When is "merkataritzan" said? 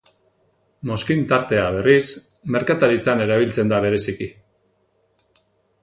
2.57-3.23